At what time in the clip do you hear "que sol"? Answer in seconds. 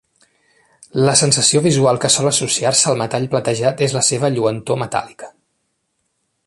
2.05-2.29